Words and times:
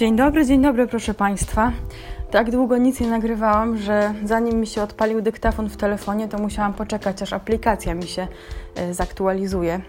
Dzień 0.00 0.16
dobry, 0.16 0.46
dzień 0.46 0.62
dobry, 0.62 0.86
proszę 0.86 1.14
Państwa. 1.14 1.72
Tak 2.30 2.50
długo 2.50 2.76
nic 2.76 3.00
nie 3.00 3.10
nagrywałam, 3.10 3.76
że 3.76 4.14
zanim 4.24 4.60
mi 4.60 4.66
się 4.66 4.82
odpalił 4.82 5.20
dyktafon 5.20 5.68
w 5.68 5.76
telefonie, 5.76 6.28
to 6.28 6.38
musiałam 6.38 6.74
poczekać, 6.74 7.22
aż 7.22 7.32
aplikacja 7.32 7.94
mi 7.94 8.02
się 8.02 8.28
y, 8.90 8.94
zaktualizuje. 8.94 9.80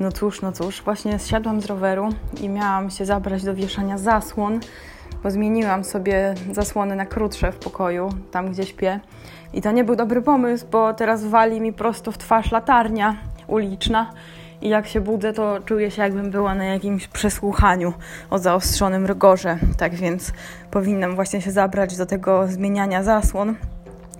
No 0.00 0.12
cóż, 0.12 0.42
no 0.42 0.52
cóż, 0.52 0.82
właśnie 0.82 1.18
zsiadłam 1.18 1.60
z 1.60 1.66
roweru 1.66 2.08
i 2.40 2.48
miałam 2.48 2.90
się 2.90 3.04
zabrać 3.04 3.44
do 3.44 3.54
wieszania 3.54 3.98
zasłon, 3.98 4.60
bo 5.22 5.30
zmieniłam 5.30 5.84
sobie 5.84 6.34
zasłony 6.52 6.96
na 6.96 7.06
krótsze 7.06 7.52
w 7.52 7.56
pokoju, 7.56 8.08
tam 8.30 8.50
gdzie 8.52 8.66
śpię. 8.66 9.00
I 9.52 9.62
to 9.62 9.70
nie 9.70 9.84
był 9.84 9.96
dobry 9.96 10.22
pomysł, 10.22 10.66
bo 10.70 10.94
teraz 10.94 11.24
wali 11.24 11.60
mi 11.60 11.72
prosto 11.72 12.12
w 12.12 12.18
twarz 12.18 12.52
latarnia 12.52 13.16
uliczna 13.46 14.12
i 14.62 14.68
jak 14.68 14.86
się 14.86 15.00
budzę, 15.00 15.32
to 15.32 15.60
czuję 15.64 15.90
się 15.90 16.02
jakbym 16.02 16.30
była 16.30 16.54
na 16.54 16.64
jakimś 16.64 17.08
przesłuchaniu 17.08 17.92
o 18.30 18.38
zaostrzonym 18.38 19.06
rygorze. 19.06 19.58
Tak 19.76 19.94
więc 19.94 20.32
powinnam 20.70 21.14
właśnie 21.14 21.42
się 21.42 21.50
zabrać 21.50 21.96
do 21.96 22.06
tego 22.06 22.48
zmieniania 22.48 23.02
zasłon, 23.02 23.56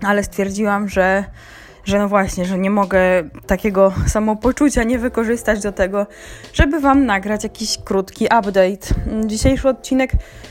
ale 0.02 0.24
stwierdziłam, 0.24 0.88
że 0.88 1.24
że 1.84 1.98
no 1.98 2.08
właśnie, 2.08 2.44
że 2.44 2.58
nie 2.58 2.70
mogę 2.70 3.00
takiego 3.46 3.92
samopoczucia 4.06 4.82
nie 4.82 4.98
wykorzystać 4.98 5.62
do 5.62 5.72
tego, 5.72 6.06
żeby 6.52 6.80
Wam 6.80 7.06
nagrać 7.06 7.44
jakiś 7.44 7.78
krótki 7.84 8.24
update. 8.24 8.94
Dzisiejszy 9.26 9.68
odcinek 9.68 10.10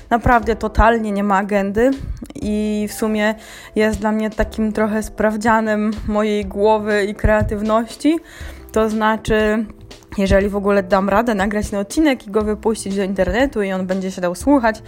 naprawdę 0.09 0.55
totalnie 0.55 1.11
nie 1.11 1.23
ma 1.23 1.37
agendy 1.37 1.91
i 2.35 2.87
w 2.89 2.93
sumie 2.93 3.35
jest 3.75 3.99
dla 3.99 4.11
mnie 4.11 4.29
takim 4.29 4.73
trochę 4.73 5.03
sprawdzianem 5.03 5.91
mojej 6.07 6.45
głowy 6.45 7.05
i 7.05 7.15
kreatywności. 7.15 8.19
To 8.71 8.89
znaczy, 8.89 9.65
jeżeli 10.17 10.49
w 10.49 10.55
ogóle 10.55 10.83
dam 10.83 11.09
radę 11.09 11.35
nagrać 11.35 11.69
ten 11.69 11.79
odcinek 11.79 12.27
i 12.27 12.31
go 12.31 12.41
wypuścić 12.41 12.95
do 12.95 13.03
internetu 13.03 13.61
i 13.61 13.71
on 13.71 13.87
będzie 13.87 14.11
się 14.11 14.21
dał 14.21 14.35
słuchać, 14.35 14.81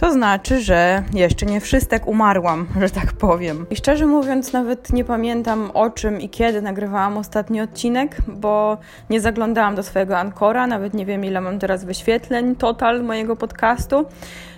to 0.00 0.12
znaczy, 0.12 0.60
że 0.60 1.02
jeszcze 1.12 1.46
nie 1.46 1.60
wszystek 1.60 2.06
umarłam, 2.06 2.66
że 2.80 2.90
tak 2.90 3.12
powiem. 3.12 3.66
I 3.70 3.76
szczerze 3.76 4.06
mówiąc, 4.06 4.52
nawet 4.52 4.92
nie 4.92 5.04
pamiętam 5.04 5.70
o 5.74 5.90
czym 5.90 6.20
i 6.20 6.28
kiedy 6.28 6.62
nagrywałam 6.62 7.18
ostatni 7.18 7.60
odcinek, 7.60 8.16
bo 8.28 8.78
nie 9.10 9.20
zaglądałam 9.20 9.74
do 9.74 9.82
swojego 9.82 10.18
Ankora, 10.18 10.66
nawet 10.66 10.94
nie 10.94 11.06
wiem 11.06 11.24
ile 11.24 11.40
mam 11.40 11.58
teraz 11.58 11.84
wyświetleń 11.84 12.56
total 12.56 13.02
mojego 13.04 13.36
podcastu. 13.36 14.04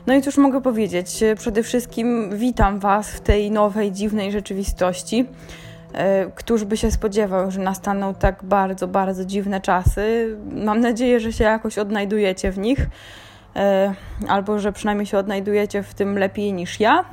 No 0.07 0.15
i 0.15 0.23
cóż 0.23 0.37
mogę 0.37 0.61
powiedzieć? 0.61 1.25
Przede 1.39 1.63
wszystkim 1.63 2.31
witam 2.37 2.79
Was 2.79 3.11
w 3.11 3.21
tej 3.21 3.51
nowej, 3.51 3.93
dziwnej 3.93 4.33
rzeczywistości. 4.33 5.27
E, 5.93 6.31
któż 6.35 6.65
by 6.65 6.77
się 6.77 6.91
spodziewał, 6.91 7.51
że 7.51 7.61
nastaną 7.61 8.15
tak 8.15 8.45
bardzo, 8.45 8.89
bardzo 8.89 9.25
dziwne 9.25 9.61
czasy? 9.61 10.37
Mam 10.53 10.81
nadzieję, 10.81 11.21
że 11.21 11.33
się 11.33 11.45
jakoś 11.45 11.79
odnajdujecie 11.79 12.53
w 12.53 12.59
nich. 12.59 12.87
E, 13.59 13.95
albo 14.29 14.59
że 14.59 14.73
przynajmniej 14.73 15.07
się 15.07 15.19
odnajdujecie 15.19 15.83
w 15.83 15.95
tym 15.95 16.19
lepiej 16.19 16.53
niż 16.53 16.81
ja. 16.81 17.05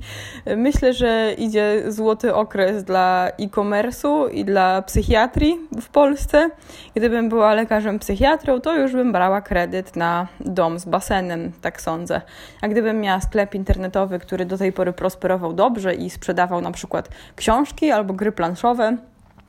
Myślę, 0.56 0.92
że 0.92 1.34
idzie 1.38 1.82
złoty 1.88 2.34
okres 2.34 2.84
dla 2.84 3.28
e-commerce'u 3.38 4.30
i 4.32 4.44
dla 4.44 4.82
psychiatrii 4.82 5.58
w 5.80 5.88
Polsce. 5.88 6.50
Gdybym 6.94 7.28
była 7.28 7.54
lekarzem 7.54 7.98
psychiatrą, 7.98 8.60
to 8.60 8.76
już 8.76 8.92
bym 8.92 9.12
brała 9.12 9.40
kredyt 9.40 9.96
na 9.96 10.26
dom 10.40 10.78
z 10.78 10.84
basenem, 10.84 11.52
tak 11.60 11.80
sądzę. 11.80 12.20
A 12.60 12.68
gdybym 12.68 13.00
miała 13.00 13.20
sklep 13.20 13.54
internetowy, 13.54 14.18
który 14.18 14.46
do 14.46 14.58
tej 14.58 14.72
pory 14.72 14.92
prosperował 14.92 15.52
dobrze 15.52 15.94
i 15.94 16.10
sprzedawał 16.10 16.60
na 16.60 16.70
przykład 16.70 17.08
książki 17.36 17.90
albo 17.90 18.14
gry 18.14 18.32
planszowe, 18.32 18.96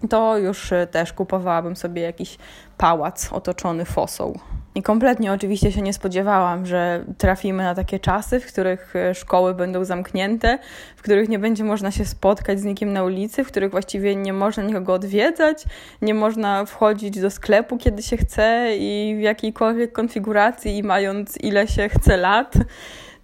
to 0.10 0.38
już 0.38 0.74
też 0.92 1.14
kupowałabym 1.14 1.76
sobie 1.76 2.02
jakiś 2.02 2.38
pałac 2.78 3.34
otoczony 3.34 3.86
fosą. 3.86 4.34
I 4.76 4.84
kompletnie 4.84 5.34
oczywiście 5.34 5.72
się 5.72 5.82
nie 5.82 5.94
spodziewałam, 5.94 6.66
że 6.66 7.06
trafimy 7.18 7.64
na 7.64 7.76
takie 7.76 8.00
czasy, 8.00 8.40
w 8.40 8.48
których 8.48 8.96
e, 8.96 9.16
szkoły 9.16 9.54
będą 9.54 9.86
zamknięte, 9.86 10.60
w 10.96 11.02
których 11.02 11.30
nie 11.30 11.40
będzie 11.40 11.64
można 11.64 11.92
się 11.92 12.06
spotkać 12.06 12.60
z 12.60 12.64
nikim 12.64 12.94
na 12.94 13.04
ulicy, 13.04 13.44
w 13.44 13.48
których 13.48 13.72
właściwie 13.72 14.16
nie 14.16 14.34
można 14.34 14.64
nikogo 14.64 14.94
odwiedzać, 14.94 15.64
nie 16.02 16.14
można 16.14 16.66
wchodzić 16.66 17.20
do 17.20 17.30
sklepu, 17.30 17.78
kiedy 17.78 18.04
się 18.04 18.18
chce 18.18 18.70
i 18.78 19.16
w 19.18 19.22
jakiejkolwiek 19.22 19.92
konfiguracji 19.92 20.78
i 20.78 20.84
mając 20.84 21.38
ile 21.42 21.68
się 21.68 21.90
chce 21.90 22.18
lat. 22.18 22.54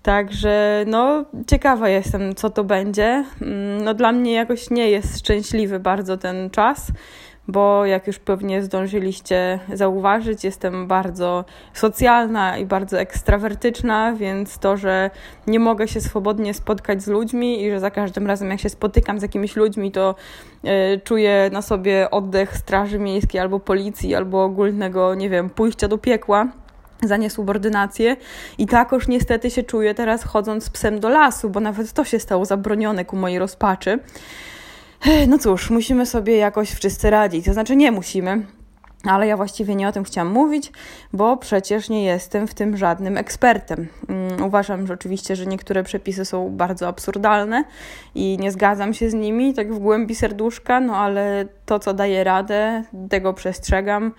Także 0.04 0.84
no, 0.88 1.26
ciekawa 1.48 1.90
jestem, 1.90 2.36
co 2.36 2.50
to 2.50 2.64
będzie. 2.64 3.26
Mm, 3.42 3.84
no, 3.84 3.94
dla 3.94 4.12
mnie 4.12 4.34
jakoś 4.34 4.70
nie 4.70 4.90
jest 4.90 5.20
szczęśliwy 5.20 5.80
bardzo 5.80 6.18
ten 6.18 6.50
czas 6.50 6.92
bo 7.50 7.86
jak 7.86 8.08
już 8.08 8.20
pewnie 8.20 8.64
zdążyliście 8.64 9.60
zauważyć, 9.74 10.44
jestem 10.44 10.88
bardzo 10.88 11.46
socjalna 11.74 12.58
i 12.58 12.66
bardzo 12.66 13.00
ekstrawertyczna, 13.00 14.14
więc 14.14 14.58
to, 14.58 14.78
że 14.78 15.10
nie 15.48 15.60
mogę 15.60 15.88
się 15.88 16.02
swobodnie 16.02 16.54
spotkać 16.54 17.04
z 17.04 17.08
ludźmi 17.08 17.64
i 17.64 17.72
że 17.72 17.80
za 17.80 17.92
każdym 17.92 18.28
razem, 18.28 18.50
jak 18.50 18.60
się 18.60 18.70
spotykam 18.70 19.20
z 19.20 19.22
jakimiś 19.22 19.56
ludźmi, 19.56 19.92
to 19.92 20.16
y, 20.66 21.02
czuję 21.04 21.50
na 21.54 21.62
sobie 21.62 22.12
oddech 22.12 22.58
Straży 22.58 23.00
Miejskiej 23.00 23.42
albo 23.42 23.60
policji, 23.60 24.16
albo 24.16 24.44
ogólnego, 24.44 25.16
nie 25.16 25.30
wiem, 25.30 25.50
pójścia 25.50 25.88
do 25.88 25.98
piekła 25.98 26.48
za 27.04 27.18
niesubordynację 27.18 28.16
i 28.58 28.68
takoż 28.68 29.08
niestety 29.08 29.52
się 29.52 29.64
czuję 29.64 29.94
teraz 29.94 30.24
chodząc 30.24 30.64
z 30.64 30.70
psem 30.70 31.00
do 31.00 31.10
lasu, 31.10 31.50
bo 31.50 31.60
nawet 31.60 31.94
to 31.94 32.04
się 32.04 32.20
stało 32.20 32.46
zabronione 32.46 33.06
ku 33.06 33.16
mojej 33.16 33.40
rozpaczy. 33.40 34.00
No 35.28 35.38
cóż, 35.38 35.70
musimy 35.70 36.06
sobie 36.06 36.38
jakoś 36.38 36.72
wszyscy 36.72 37.10
radzić. 37.10 37.46
To 37.46 37.54
znaczy, 37.54 37.76
nie 37.76 37.92
musimy, 37.92 38.46
ale 39.04 39.28
ja 39.28 39.38
właściwie 39.38 39.76
nie 39.76 39.88
o 39.88 39.92
tym 39.92 40.04
chciałam 40.04 40.34
mówić, 40.34 40.72
bo 41.14 41.38
przecież 41.38 41.90
nie 41.90 42.04
jestem 42.04 42.48
w 42.48 42.54
tym 42.54 42.78
żadnym 42.78 43.18
ekspertem. 43.18 43.88
Mm, 44.10 44.44
uważam 44.44 44.88
że 44.88 44.94
oczywiście, 44.94 45.36
że 45.36 45.46
niektóre 45.46 45.84
przepisy 45.84 46.26
są 46.26 46.50
bardzo 46.50 46.88
absurdalne 46.88 47.64
i 48.16 48.38
nie 48.40 48.52
zgadzam 48.52 48.94
się 48.94 49.10
z 49.10 49.14
nimi, 49.14 49.54
tak 49.54 49.74
w 49.74 49.80
głębi 49.80 50.16
serduszka, 50.16 50.80
no 50.80 50.98
ale 50.98 51.46
to, 51.70 51.80
co 51.80 51.94
daje 51.94 52.24
radę, 52.24 52.84
tego 53.10 53.34
przestrzegam, 53.34 54.12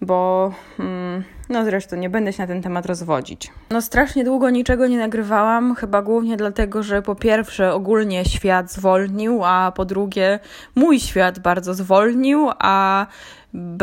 bo. 0.00 0.52
Mm, 0.78 1.24
no 1.48 1.64
zresztą 1.64 1.96
nie 1.96 2.10
będę 2.10 2.32
się 2.32 2.42
na 2.42 2.46
ten 2.46 2.62
temat 2.62 2.86
rozwodzić. 2.86 3.50
No 3.70 3.82
strasznie 3.82 4.24
długo 4.24 4.50
niczego 4.50 4.86
nie 4.86 4.98
nagrywałam, 4.98 5.74
chyba 5.74 6.02
głównie 6.02 6.36
dlatego, 6.36 6.82
że 6.82 7.02
po 7.02 7.14
pierwsze 7.14 7.74
ogólnie 7.74 8.24
świat 8.24 8.72
zwolnił, 8.72 9.40
a 9.44 9.72
po 9.76 9.84
drugie 9.84 10.38
mój 10.74 11.00
świat 11.00 11.38
bardzo 11.38 11.74
zwolnił, 11.74 12.50
a 12.58 13.06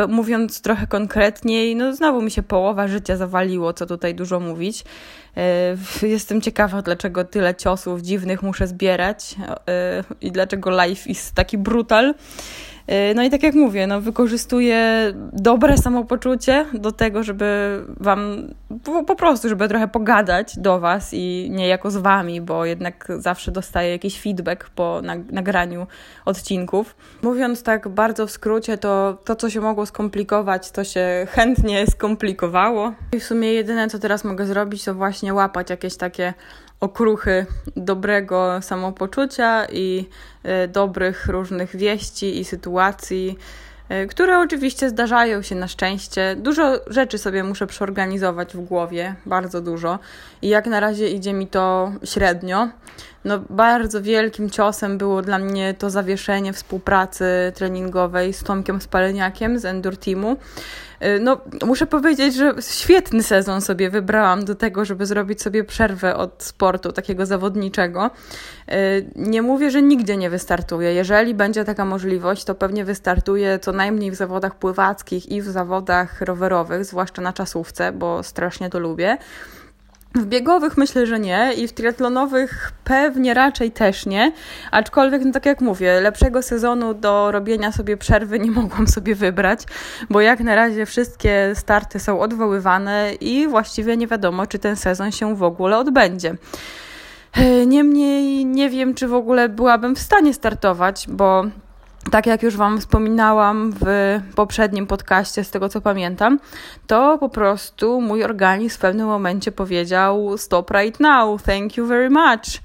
mówiąc 0.10 0.62
trochę 0.62 0.88
konkretniej, 0.88 1.76
no 1.76 1.94
znowu 1.94 2.22
mi 2.22 2.32
się 2.32 2.44
połowa 2.44 2.88
życia 2.88 3.18
zawaliło, 3.18 3.74
co 3.74 3.86
tutaj 3.86 4.16
dużo 4.16 4.40
mówić. 4.40 4.84
E, 5.38 6.08
jestem 6.08 6.42
ciekawa, 6.42 6.82
dlaczego 6.82 7.24
tyle 7.24 7.56
ciosów 7.56 8.02
dziwnych 8.02 8.44
muszę 8.44 8.68
zbierać 8.68 9.36
e, 9.68 10.04
i 10.22 10.32
dlaczego 10.32 10.86
life 10.86 11.10
jest 11.10 11.36
taki 11.36 11.58
brutal. 11.58 12.14
Y, 12.92 13.16
no 13.16 13.24
i 13.24 13.30
tak 13.30 13.44
jak 13.44 13.56
mówię, 13.56 13.88
no 13.88 14.02
wykorzystuję 14.02 15.14
dobre 15.34 15.78
samopoczucie 15.78 16.66
do 16.74 16.92
tego, 16.92 17.24
żeby 17.24 17.82
Wam 18.00 18.48
po 19.08 19.16
prostu, 19.16 19.50
żeby 19.50 19.68
trochę 19.68 19.88
pogadać 19.88 20.60
do 20.60 20.80
Was 20.80 21.10
i 21.14 21.48
nie 21.52 21.68
jako 21.68 21.92
z 21.92 21.98
Wami, 21.98 22.42
bo 22.42 22.66
jednak 22.66 23.08
zawsze 23.18 23.52
dostaję 23.52 23.92
jakiś 23.92 24.22
feedback 24.22 24.70
po 24.70 25.02
nagraniu 25.32 25.88
odcinków. 26.26 26.96
Mówiąc 27.22 27.64
tak 27.64 27.88
bardzo 27.88 28.28
w 28.28 28.32
skrócie, 28.32 28.78
to 28.78 29.18
to, 29.26 29.36
co 29.36 29.50
się 29.50 29.62
mogło 29.62 29.86
skomplikować, 29.86 30.72
to 30.72 30.84
się 30.84 31.28
chętnie 31.30 31.88
skomplikowało. 31.88 32.94
I 33.14 33.20
w 33.20 33.24
sumie 33.24 33.54
jedyne, 33.54 33.88
co 33.88 34.00
teraz 34.00 34.24
mogę 34.24 34.46
zrobić, 34.46 34.84
to 34.84 34.94
właśnie 34.94 35.34
łapać 35.34 35.70
jakieś 35.70 35.98
takie 35.98 36.34
okruchy 36.86 37.46
dobrego 37.76 38.62
samopoczucia 38.62 39.66
i 39.72 40.10
e, 40.44 40.68
dobrych 40.68 41.28
różnych 41.28 41.76
wieści 41.76 42.40
i 42.40 42.46
sytuacji, 42.46 43.38
e, 43.90 44.06
które 44.06 44.40
oczywiście 44.40 44.90
zdarzają 44.90 45.42
się 45.42 45.56
na 45.56 45.68
szczęście. 45.68 46.36
Dużo 46.36 46.80
rzeczy 46.88 47.18
sobie 47.18 47.44
muszę 47.44 47.68
przeorganizować 47.68 48.54
w 48.54 48.62
głowie, 48.62 49.16
bardzo 49.26 49.62
dużo. 49.62 50.00
I 50.42 50.50
jak 50.50 50.68
na 50.68 50.80
razie 50.80 51.10
idzie 51.10 51.34
mi 51.34 51.48
to 51.48 51.92
średnio. 52.04 52.70
No, 53.26 53.40
bardzo 53.50 54.02
wielkim 54.02 54.50
ciosem 54.50 54.98
było 54.98 55.22
dla 55.22 55.38
mnie 55.40 55.74
to 55.74 55.90
zawieszenie 55.90 56.54
współpracy 56.54 57.26
treningowej 57.56 58.34
z 58.34 58.44
Tomkiem 58.44 58.82
Spaleniakiem 58.82 59.60
z 59.60 59.66
Endure 59.66 59.98
Teamu. 59.98 60.38
Y, 61.04 61.20
no, 61.20 61.42
muszę 61.66 61.88
powiedzieć, 61.88 62.36
że 62.36 62.54
świetny 62.60 63.24
sezon 63.24 63.62
sobie 63.62 63.90
wybrałam 63.90 64.46
do 64.46 64.56
tego, 64.56 64.86
żeby 64.86 65.06
zrobić 65.06 65.42
sobie 65.42 65.64
przerwę 65.64 66.16
od 66.16 66.44
sportu 66.44 66.92
takiego 66.92 67.26
zawodniczego. 67.26 68.12
Y, 68.72 69.12
nie 69.16 69.42
mówię, 69.42 69.72
że 69.72 69.82
nigdzie 69.82 70.18
nie 70.18 70.30
wystartuję. 70.30 70.94
Jeżeli 70.94 71.34
będzie 71.34 71.66
taka 71.66 71.86
możliwość, 71.86 72.44
to 72.44 72.56
pewnie 72.56 72.86
wystartuję 72.86 73.60
co 73.60 73.72
najmniej 73.72 74.12
w 74.12 74.16
zawodach 74.16 74.56
pływackich 74.56 75.32
i 75.32 75.42
w 75.42 75.46
zawodach 75.46 76.22
rowerowych, 76.22 76.86
zwłaszcza 76.86 77.22
na 77.22 77.34
czasówce, 77.34 77.92
bo 77.92 78.24
strasznie 78.24 78.70
to 78.70 78.80
lubię. 78.80 79.18
W 80.16 80.26
biegowych 80.26 80.78
myślę, 80.78 81.06
że 81.06 81.20
nie 81.20 81.54
i 81.54 81.68
w 81.68 81.74
triatlonowych 81.74 82.72
pewnie 82.84 83.34
raczej 83.34 83.72
też 83.72 84.06
nie, 84.06 84.32
aczkolwiek, 84.72 85.26
no 85.26 85.32
tak 85.32 85.46
jak 85.46 85.62
mówię, 85.62 86.02
lepszego 86.02 86.42
sezonu 86.42 86.94
do 86.94 87.32
robienia 87.32 87.72
sobie 87.72 87.98
przerwy 87.98 88.40
nie 88.40 88.52
mogłam 88.62 88.88
sobie 88.88 89.16
wybrać, 89.16 89.64
bo 90.10 90.22
jak 90.22 90.40
na 90.40 90.56
razie 90.56 90.86
wszystkie 90.86 91.52
starty 91.56 92.00
są 92.00 92.20
odwoływane 92.20 93.14
i 93.14 93.48
właściwie 93.48 93.98
nie 93.98 94.08
wiadomo, 94.08 94.48
czy 94.48 94.60
ten 94.60 94.76
sezon 94.76 95.12
się 95.12 95.36
w 95.36 95.44
ogóle 95.44 95.78
odbędzie. 95.78 96.36
Niemniej 97.68 98.46
nie 98.46 98.70
wiem, 98.70 98.94
czy 98.94 99.08
w 99.08 99.14
ogóle 99.14 99.50
byłabym 99.50 99.96
w 99.96 100.00
stanie 100.00 100.34
startować, 100.34 101.06
bo 101.10 101.44
tak 102.12 102.26
jak 102.26 102.44
już 102.44 102.58
Wam 102.58 102.80
wspominałam 102.80 103.74
w 103.80 103.86
poprzednim 104.36 104.88
podcaście, 104.88 105.44
z 105.44 105.52
tego 105.52 105.70
co 105.70 105.82
pamiętam, 105.82 106.40
to 106.88 107.18
po 107.18 107.30
prostu 107.30 108.02
mój 108.02 108.24
organizm 108.24 108.76
w 108.76 108.80
pewnym 108.80 109.08
momencie 109.08 109.52
powiedział: 109.52 110.38
Stop 110.38 110.72
right 110.72 111.00
now, 111.00 111.44
thank 111.44 111.78
you 111.78 111.86
very 111.86 112.10
much. 112.10 112.62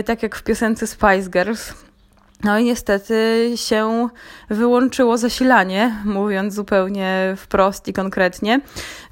Y, 0.00 0.04
tak 0.04 0.22
jak 0.22 0.36
w 0.36 0.42
piosence 0.42 0.86
Spice 0.86 1.30
Girls. 1.30 1.91
No 2.44 2.58
i 2.58 2.64
niestety 2.64 3.50
się 3.56 4.08
wyłączyło 4.50 5.18
zasilanie, 5.18 5.96
mówiąc 6.04 6.54
zupełnie 6.54 7.34
wprost 7.36 7.88
i 7.88 7.92
konkretnie. 7.92 8.60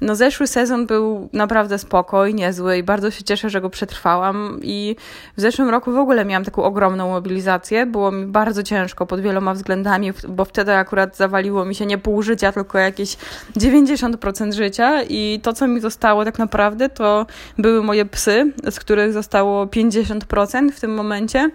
No 0.01 0.15
zeszły 0.15 0.47
sezon 0.47 0.87
był 0.87 1.29
naprawdę 1.33 1.77
spokojny, 1.77 2.41
niezły 2.41 2.77
i 2.77 2.83
bardzo 2.83 3.11
się 3.11 3.23
cieszę, 3.23 3.49
że 3.49 3.61
go 3.61 3.69
przetrwałam 3.69 4.59
i 4.61 4.95
w 5.37 5.41
zeszłym 5.41 5.69
roku 5.69 5.91
w 5.91 5.97
ogóle 5.97 6.25
miałam 6.25 6.45
taką 6.45 6.63
ogromną 6.63 7.09
mobilizację. 7.09 7.85
Było 7.85 8.11
mi 8.11 8.25
bardzo 8.25 8.63
ciężko 8.63 9.05
pod 9.05 9.21
wieloma 9.21 9.53
względami, 9.53 10.11
bo 10.27 10.45
wtedy 10.45 10.73
akurat 10.73 11.17
zawaliło 11.17 11.65
mi 11.65 11.75
się 11.75 11.85
nie 11.85 11.97
pół 11.97 12.21
życia, 12.21 12.51
tylko 12.51 12.77
jakieś 12.77 13.17
90% 13.57 14.53
życia 14.53 15.03
i 15.03 15.39
to, 15.43 15.53
co 15.53 15.67
mi 15.67 15.79
zostało 15.79 16.25
tak 16.25 16.39
naprawdę, 16.39 16.89
to 16.89 17.25
były 17.57 17.83
moje 17.83 18.05
psy, 18.05 18.53
z 18.71 18.79
których 18.79 19.13
zostało 19.13 19.65
50% 19.65 20.71
w 20.71 20.79
tym 20.79 20.93
momencie. 20.93 21.51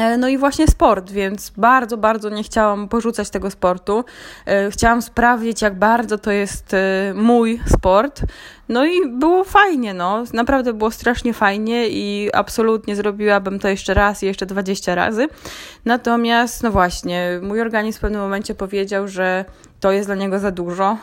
E, 0.00 0.16
no 0.18 0.28
i 0.28 0.38
właśnie 0.38 0.66
sport, 0.66 1.10
więc 1.10 1.50
bardzo, 1.56 1.96
bardzo 1.96 2.30
nie 2.30 2.42
chciałam 2.42 2.88
porzucać 2.88 3.30
tego 3.30 3.50
sportu. 3.50 4.04
E, 4.46 4.70
chciałam 4.70 5.02
sprawdzić, 5.02 5.62
jak 5.62 5.78
bardzo 5.78 6.18
to 6.18 6.30
jest 6.30 6.74
e, 6.74 7.12
mój 7.14 7.60
sport. 7.66 8.20
No 8.68 8.86
i 8.86 9.08
było 9.08 9.44
fajnie, 9.44 9.94
no. 9.94 10.24
Naprawdę 10.32 10.72
było 10.72 10.90
strasznie 10.90 11.34
fajnie 11.34 11.88
i 11.88 12.30
absolutnie 12.34 12.96
zrobiłabym 12.96 13.58
to 13.58 13.68
jeszcze 13.68 13.94
raz 13.94 14.22
i 14.22 14.26
jeszcze 14.26 14.46
20 14.46 14.94
razy. 14.94 15.28
Natomiast, 15.84 16.62
no 16.62 16.70
właśnie, 16.70 17.40
mój 17.42 17.60
organizm 17.60 17.98
w 17.98 18.00
pewnym 18.00 18.20
momencie 18.20 18.54
powiedział, 18.54 19.08
że 19.08 19.44
to 19.80 19.92
jest 19.92 20.08
dla 20.08 20.14
niego 20.14 20.38
za 20.38 20.50
dużo 20.50 20.96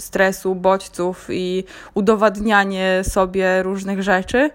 stresu, 0.00 0.54
bodźców 0.54 1.26
i 1.30 1.64
udowadnianie 1.94 3.00
sobie 3.02 3.62
różnych 3.62 4.02
rzeczy. 4.02 4.50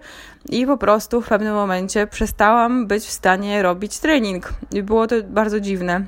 I 0.48 0.66
po 0.66 0.76
prostu 0.76 1.20
w 1.20 1.28
pewnym 1.28 1.54
momencie 1.54 2.06
przestałam 2.06 2.86
być 2.86 3.04
w 3.04 3.10
stanie 3.10 3.62
robić 3.62 3.98
trening. 3.98 4.52
I 4.72 4.82
było 4.82 5.06
to 5.06 5.16
bardzo 5.22 5.60
dziwne 5.60 6.04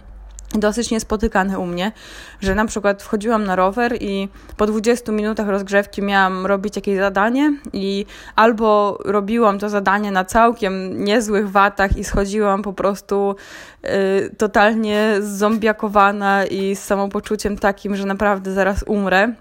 dosyć 0.58 0.91
niespotykane 0.91 1.58
u 1.58 1.67
mnie, 1.67 1.93
że 2.41 2.55
na 2.55 2.67
przykład 2.67 3.03
wchodziłam 3.03 3.44
na 3.44 3.56
rower 3.56 3.97
i 4.00 4.29
po 4.56 4.67
20 4.67 5.12
minutach 5.12 5.49
rozgrzewki 5.49 6.03
miałam 6.03 6.47
robić 6.47 6.76
jakieś 6.76 6.99
zadanie 6.99 7.55
i 7.73 8.06
albo 8.37 8.99
robiłam 9.05 9.58
to 9.58 9.69
zadanie 9.69 10.11
na 10.11 10.25
całkiem 10.25 11.05
niezłych 11.05 11.50
watach 11.50 11.97
i 11.97 12.05
schodziłam 12.05 12.62
po 12.62 12.73
prostu 12.73 13.37
y, 13.85 14.35
totalnie 14.38 15.14
zombiakowana 15.20 16.44
i 16.44 16.76
z 16.76 16.85
samopoczuciem 16.85 17.58
takim, 17.58 17.97
że 17.97 18.06
naprawdę 18.06 18.53
zaraz 18.53 18.85
umrę, 18.87 19.35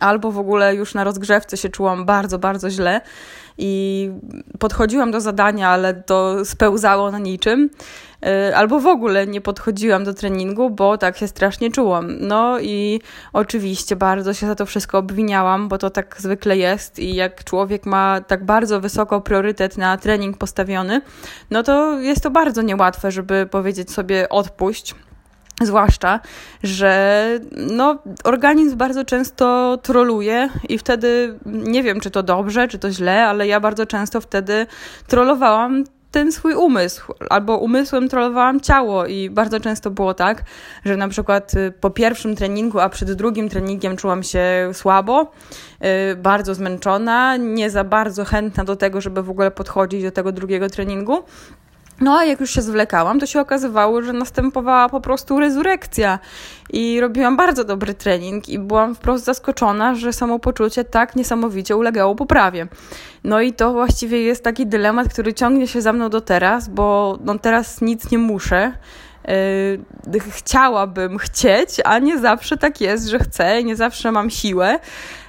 albo 0.00 0.32
w 0.32 0.38
ogóle 0.38 0.74
już 0.74 0.94
na 0.94 1.04
rozgrzewce 1.04 1.56
się 1.56 1.68
czułam 1.68 2.04
bardzo, 2.04 2.38
bardzo 2.38 2.70
źle 2.70 3.00
i 3.58 4.10
podchodziłam 4.58 5.10
do 5.10 5.20
zadania, 5.20 5.68
ale 5.68 5.94
to 5.94 6.44
spełzało 6.44 7.10
na 7.10 7.18
niczym. 7.18 7.70
Y, 8.26 8.56
albo 8.56 8.80
w 8.80 8.86
ogóle 8.86 9.26
nie 9.26 9.40
podchodziłam 9.40 10.04
do 10.04 10.14
treningu, 10.14 10.70
bo 10.70 10.98
tak 10.98 11.16
się 11.16 11.28
strasznie 11.28 11.70
czułam. 11.70 12.16
No 12.20 12.60
i 12.60 13.00
oczywiście 13.32 13.96
bardzo 13.96 14.34
się 14.34 14.46
za 14.46 14.54
to 14.54 14.66
wszystko 14.66 14.98
obwiniałam, 14.98 15.68
bo 15.68 15.78
to 15.78 15.90
tak 15.90 16.16
zwykle 16.18 16.56
jest 16.56 16.98
i 16.98 17.14
jak 17.14 17.44
człowiek 17.44 17.86
ma 17.86 18.20
tak 18.20 18.44
bardzo 18.44 18.80
wysoko 18.80 19.20
priorytet 19.20 19.78
na 19.78 19.96
trening 19.96 20.38
postawiony, 20.38 21.00
no 21.50 21.62
to 21.62 22.00
jest 22.00 22.22
to 22.22 22.30
bardzo 22.30 22.62
niełatwe, 22.62 23.10
żeby 23.12 23.46
powiedzieć 23.50 23.90
sobie 23.90 24.28
odpuść. 24.28 24.94
Zwłaszcza, 25.62 26.20
że 26.62 27.28
no, 27.52 27.98
organizm 28.24 28.76
bardzo 28.76 29.04
często 29.04 29.78
troluje 29.82 30.48
i 30.68 30.78
wtedy 30.78 31.38
nie 31.46 31.82
wiem, 31.82 32.00
czy 32.00 32.10
to 32.10 32.22
dobrze, 32.22 32.68
czy 32.68 32.78
to 32.78 32.90
źle, 32.90 33.26
ale 33.26 33.46
ja 33.46 33.60
bardzo 33.60 33.86
często 33.86 34.20
wtedy 34.20 34.66
trollowałam 35.06 35.84
ten 36.14 36.32
swój 36.32 36.54
umysł, 36.54 37.12
albo 37.30 37.58
umysłem 37.58 38.08
trollowałam 38.08 38.60
ciało 38.60 39.06
i 39.06 39.30
bardzo 39.30 39.60
często 39.60 39.90
było 39.90 40.14
tak, 40.14 40.44
że 40.84 40.96
na 40.96 41.08
przykład 41.08 41.54
y, 41.54 41.72
po 41.80 41.90
pierwszym 41.90 42.36
treningu, 42.36 42.80
a 42.80 42.88
przed 42.88 43.12
drugim 43.12 43.48
treningiem 43.48 43.96
czułam 43.96 44.22
się 44.22 44.70
słabo, 44.72 45.32
y, 46.12 46.16
bardzo 46.16 46.54
zmęczona, 46.54 47.36
nie 47.36 47.70
za 47.70 47.84
bardzo 47.84 48.24
chętna 48.24 48.64
do 48.64 48.76
tego, 48.76 49.00
żeby 49.00 49.22
w 49.22 49.30
ogóle 49.30 49.50
podchodzić 49.50 50.02
do 50.02 50.10
tego 50.10 50.32
drugiego 50.32 50.68
treningu. 50.68 51.24
No 52.00 52.18
a 52.18 52.24
jak 52.24 52.40
już 52.40 52.50
się 52.50 52.62
zwlekałam, 52.62 53.20
to 53.20 53.26
się 53.26 53.40
okazywało, 53.40 54.02
że 54.02 54.12
następowała 54.12 54.88
po 54.88 55.00
prostu 55.00 55.40
rezurekcja 55.40 56.18
i 56.70 57.00
robiłam 57.00 57.36
bardzo 57.36 57.64
dobry 57.64 57.94
trening 57.94 58.48
i 58.48 58.58
byłam 58.58 58.94
wprost 58.94 59.24
zaskoczona, 59.24 59.94
że 59.94 60.12
samopoczucie 60.12 60.84
tak 60.84 61.16
niesamowicie 61.16 61.76
ulegało 61.76 62.14
poprawie. 62.14 62.66
No 63.24 63.40
i 63.40 63.52
to 63.52 63.72
właściwie 63.72 64.22
jest 64.22 64.44
taki 64.44 64.66
dylemat, 64.66 65.08
który 65.08 65.34
ciągnie 65.34 65.68
się 65.68 65.82
za 65.82 65.92
mną 65.92 66.10
do 66.10 66.20
teraz, 66.20 66.68
bo 66.68 67.18
no 67.24 67.38
teraz 67.38 67.80
nic 67.80 68.10
nie 68.10 68.18
muszę. 68.18 68.72
Yy, 70.12 70.20
chciałabym 70.30 71.18
chcieć, 71.18 71.80
a 71.84 71.98
nie 71.98 72.18
zawsze 72.18 72.56
tak 72.56 72.80
jest, 72.80 73.06
że 73.06 73.18
chcę, 73.18 73.64
nie 73.64 73.76
zawsze 73.76 74.12
mam 74.12 74.30
siłę. 74.30 74.78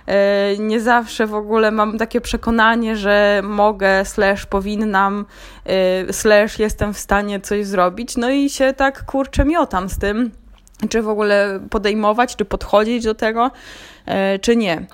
E, 0.07 0.57
nie 0.60 0.81
zawsze 0.81 1.28
w 1.28 1.34
ogóle 1.34 1.72
mam 1.72 1.98
takie 1.98 2.22
przekonanie, 2.22 2.96
że 2.96 3.42
mogę, 3.44 4.06
slash 4.06 4.46
powinnam, 4.46 5.25
e, 5.66 6.13
slash 6.13 6.60
jestem 6.60 6.94
w 6.94 7.00
stanie 7.00 7.40
coś 7.40 7.66
zrobić. 7.66 8.18
No 8.18 8.30
i 8.30 8.50
się 8.50 8.74
tak 8.74 9.06
kurczę 9.06 9.46
miotam 9.46 9.90
z 9.90 10.00
tym, 10.00 10.31
czy 10.90 11.02
w 11.02 11.10
ogóle 11.10 11.60
podejmować, 11.69 12.36
czy 12.36 12.46
podchodzić 12.46 13.04
do 13.04 13.16
tego, 13.16 13.52
e, 14.06 14.40
czy 14.40 14.56
nie. 14.56 14.86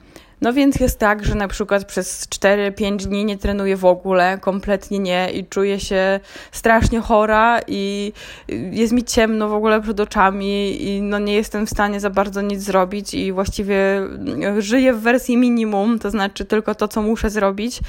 No 0.41 0.53
więc 0.53 0.79
jest 0.79 0.99
tak, 0.99 1.25
że 1.25 1.35
na 1.35 1.47
przykład 1.47 1.85
przez 1.85 2.27
4-5 2.27 2.97
dni 2.97 3.25
nie 3.25 3.37
trenuję 3.37 3.77
w 3.77 3.85
ogóle, 3.85 4.37
kompletnie 4.41 4.99
nie 4.99 5.31
i 5.31 5.45
czuję 5.45 5.79
się 5.79 6.19
strasznie 6.51 6.99
chora 6.99 7.59
i 7.67 8.13
jest 8.71 8.93
mi 8.93 9.03
ciemno 9.03 9.49
w 9.49 9.53
ogóle 9.53 9.81
przed 9.81 9.99
oczami 9.99 10.83
i 10.83 11.01
no 11.01 11.19
nie 11.19 11.33
jestem 11.33 11.65
w 11.65 11.69
stanie 11.69 11.99
za 11.99 12.09
bardzo 12.09 12.41
nic 12.41 12.61
zrobić 12.61 13.13
i 13.13 13.31
właściwie 13.31 13.77
żyję 14.59 14.93
w 14.93 15.01
wersji 15.01 15.37
minimum, 15.37 15.99
to 15.99 16.09
znaczy 16.09 16.45
tylko 16.45 16.75
to, 16.75 16.87
co 16.87 17.01
muszę 17.01 17.29
zrobić. 17.29 17.79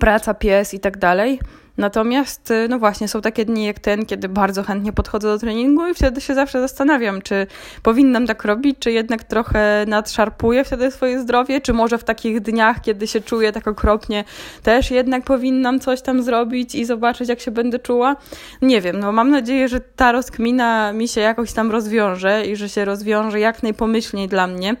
Praca, 0.00 0.34
pies 0.34 0.74
i 0.74 0.80
tak 0.80 0.98
dalej. 0.98 1.40
Natomiast, 1.76 2.50
y, 2.50 2.68
no 2.68 2.78
właśnie, 2.78 3.08
są 3.08 3.20
takie 3.20 3.44
dni 3.44 3.64
jak 3.64 3.78
ten, 3.78 4.06
kiedy 4.06 4.28
bardzo 4.28 4.62
chętnie 4.62 4.92
podchodzę 4.92 5.28
do 5.28 5.38
treningu 5.38 5.88
i 5.88 5.94
wtedy 5.94 6.20
się 6.20 6.34
zawsze 6.34 6.60
zastanawiam, 6.60 7.22
czy 7.22 7.46
powinnam 7.82 8.26
tak 8.26 8.44
robić, 8.44 8.76
czy 8.78 8.92
jednak 8.92 9.24
trochę 9.24 9.84
nadszarpuję 9.88 10.64
wtedy 10.64 10.90
swoje 10.90 11.20
zdrowie, 11.20 11.60
czy 11.60 11.72
może 11.72 11.98
w 11.98 12.04
takich 12.04 12.40
dniach, 12.40 12.80
kiedy 12.80 13.06
się 13.06 13.20
czuję 13.20 13.52
tak 13.52 13.68
okropnie, 13.68 14.24
też 14.62 14.90
jednak 14.90 15.24
powinnam 15.24 15.80
coś 15.80 16.02
tam 16.02 16.22
zrobić 16.22 16.74
i 16.74 16.84
zobaczyć, 16.84 17.28
jak 17.28 17.40
się 17.40 17.50
będę 17.50 17.78
czuła. 17.78 18.16
Nie 18.62 18.80
wiem, 18.80 19.00
no 19.00 19.12
mam 19.12 19.30
nadzieję, 19.30 19.68
że 19.68 19.80
ta 19.80 20.12
rozkmina 20.12 20.92
mi 20.92 21.08
się 21.08 21.20
jakoś 21.20 21.52
tam 21.52 21.70
rozwiąże 21.70 22.46
i 22.46 22.56
że 22.56 22.68
się 22.68 22.84
rozwiąże 22.84 23.40
jak 23.40 23.62
najpomyślniej 23.62 24.28
dla 24.28 24.46
mnie 24.46 24.76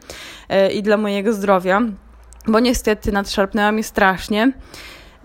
y, 0.68 0.72
i 0.72 0.82
dla 0.82 0.96
mojego 0.96 1.32
zdrowia, 1.32 1.80
bo 2.46 2.60
niestety 2.60 3.12
nadszarpnęła 3.12 3.72
mnie 3.72 3.84
strasznie. 3.84 4.52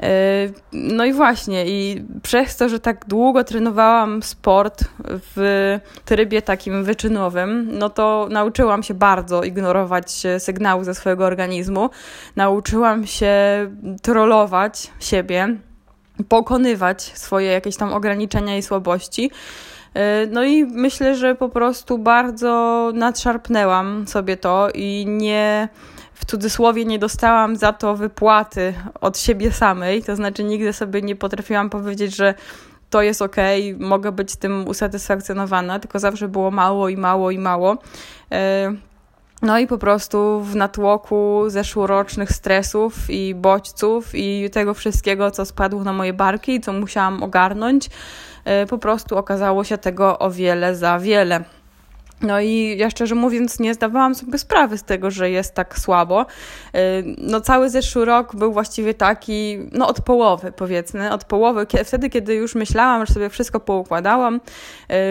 Yy, 0.02 0.54
no 0.74 1.06
i 1.06 1.14
właśnie, 1.14 1.66
i 1.68 2.06
przez 2.24 2.58
to, 2.58 2.70
że 2.70 2.80
tak 2.80 3.06
długo 3.08 3.44
trenowałam 3.44 4.24
sport 4.24 4.84
w 5.06 5.78
trybie 6.06 6.42
takim 6.42 6.84
wyczynowym, 6.84 7.68
no 7.72 7.90
to 7.90 8.28
nauczyłam 8.32 8.84
się 8.84 8.94
bardzo 8.94 9.44
ignorować 9.44 10.12
sygnały 10.40 10.86
ze 10.86 10.96
swojego 10.96 11.26
organizmu. 11.26 11.90
Nauczyłam 12.36 13.08
się 13.08 13.36
trollować 14.02 14.92
siebie, 15.00 15.56
pokonywać 16.30 17.02
swoje 17.02 17.52
jakieś 17.52 17.78
tam 17.78 17.94
ograniczenia 17.94 18.58
i 18.58 18.62
słabości. 18.62 19.32
Yy, 19.96 20.02
no 20.32 20.44
i 20.44 20.66
myślę, 20.66 21.16
że 21.16 21.36
po 21.36 21.50
prostu 21.50 21.98
bardzo 21.98 22.92
nadszarpnęłam 22.94 24.08
sobie 24.08 24.38
to 24.38 24.70
i 24.74 25.06
nie 25.08 25.70
w 26.20 26.26
cudzysłowie 26.26 26.86
nie 26.86 27.00
dostałam 27.00 27.56
za 27.56 27.74
to 27.74 27.96
wypłaty 27.96 28.74
od 29.02 29.18
siebie 29.18 29.52
samej, 29.52 30.04
to 30.04 30.16
znaczy 30.16 30.44
nigdy 30.44 30.74
sobie 30.74 31.02
nie 31.02 31.16
potrafiłam 31.16 31.70
powiedzieć, 31.70 32.16
że 32.16 32.34
to 32.90 33.02
jest 33.02 33.22
ok, 33.22 33.36
mogę 33.80 34.12
być 34.12 34.36
tym 34.36 34.68
usatysfakcjonowana, 34.68 35.80
tylko 35.80 36.00
zawsze 36.00 36.28
było 36.28 36.52
mało 36.52 36.90
i 36.90 36.98
mało 36.98 37.32
i 37.32 37.38
mało. 37.40 37.78
E, 38.32 38.74
No 39.42 39.60
i 39.60 39.68
po 39.68 39.78
prostu 39.78 40.42
w 40.42 40.56
natłoku 40.56 41.44
zeszłorocznych 41.48 42.32
stresów 42.32 43.10
i 43.10 43.36
bodźców 43.36 44.10
i 44.14 44.50
tego 44.52 44.74
wszystkiego, 44.74 45.32
co 45.32 45.46
spadło 45.46 45.84
na 45.84 45.94
moje 45.94 46.14
barki 46.14 46.56
i 46.56 46.62
co 46.62 46.74
musiałam 46.74 47.24
ogarnąć, 47.24 47.90
e, 48.46 48.66
po 48.66 48.78
prostu 48.78 49.18
okazało 49.18 49.64
się 49.64 49.78
tego 49.78 50.20
o 50.20 50.32
wiele 50.32 50.76
za 50.76 51.00
wiele. 51.00 51.44
No 52.22 52.42
i 52.42 52.76
ja 52.78 52.90
szczerze 52.90 53.16
mówiąc 53.16 53.60
nie 53.60 53.74
zdawałam 53.74 54.16
sobie 54.16 54.38
sprawy 54.38 54.78
z 54.78 54.84
tego, 54.84 55.12
że 55.12 55.32
jest 55.32 55.54
tak 55.54 55.80
słabo. 55.80 56.22
Y, 56.22 56.28
no 57.18 57.42
cały 57.42 57.70
zeszły 57.70 58.06
rok 58.06 58.36
był 58.36 58.54
właściwie 58.54 58.94
taki, 58.94 59.58
no 59.72 59.88
od 59.88 60.02
połowy 60.02 60.52
powiedzmy, 60.52 61.12
od 61.12 61.26
połowy, 61.26 61.68
wtedy 61.86 62.10
kiedy 62.10 62.36
już 62.36 62.56
myślałam, 62.56 63.06
że 63.06 63.14
sobie 63.14 63.30
wszystko 63.30 63.60
poukładałam, 63.60 64.42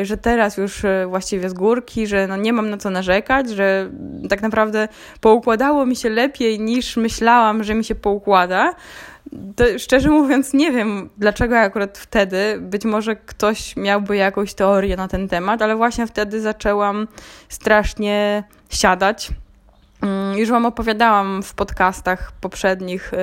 y, 0.02 0.04
że 0.04 0.16
teraz 0.16 0.56
już 0.56 0.84
y, 0.84 1.06
właściwie 1.08 1.50
z 1.50 1.52
górki, 1.52 2.06
że 2.06 2.26
no 2.26 2.36
nie 2.36 2.52
mam 2.52 2.70
na 2.70 2.76
co 2.76 2.90
narzekać, 2.90 3.50
że 3.50 3.90
tak 4.28 4.42
naprawdę 4.42 4.88
poukładało 5.20 5.86
mi 5.86 5.96
się 5.96 6.08
lepiej 6.08 6.60
niż 6.60 6.96
myślałam, 6.96 7.64
że 7.64 7.74
mi 7.74 7.84
się 7.84 7.94
poukłada 7.94 8.74
to 9.56 9.64
szczerze 9.78 10.10
mówiąc, 10.10 10.54
nie 10.54 10.72
wiem, 10.72 11.10
dlaczego 11.18 11.58
akurat 11.58 11.98
wtedy. 11.98 12.58
Być 12.60 12.84
może 12.84 13.16
ktoś 13.16 13.76
miałby 13.76 14.16
jakąś 14.16 14.54
teorię 14.54 14.96
na 14.96 15.08
ten 15.08 15.28
temat, 15.28 15.62
ale 15.62 15.76
właśnie 15.76 16.06
wtedy 16.06 16.40
zaczęłam 16.40 17.08
strasznie 17.48 18.44
siadać. 18.70 19.30
Mm, 20.02 20.38
już 20.38 20.50
Wam 20.50 20.66
opowiadałam 20.66 21.42
w 21.42 21.54
podcastach 21.54 22.32
poprzednich, 22.40 23.14
y, 23.14 23.16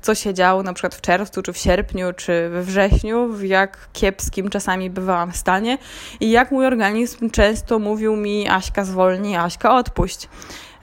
co 0.00 0.14
się 0.14 0.34
działo 0.34 0.62
na 0.62 0.72
przykład 0.72 0.94
w 0.94 1.00
czerwcu, 1.00 1.42
czy 1.42 1.52
w 1.52 1.58
sierpniu, 1.58 2.12
czy 2.12 2.48
we 2.48 2.62
wrześniu, 2.62 3.28
w 3.32 3.44
jak 3.44 3.88
kiepskim 3.92 4.50
czasami 4.50 4.90
bywałam 4.90 5.32
w 5.32 5.36
stanie 5.36 5.78
i 6.20 6.30
jak 6.30 6.50
mój 6.50 6.66
organizm 6.66 7.30
często 7.30 7.78
mówił 7.78 8.16
mi 8.16 8.48
Aśka 8.48 8.84
zwolni, 8.84 9.36
Aśka 9.36 9.74
odpuść. 9.74 10.28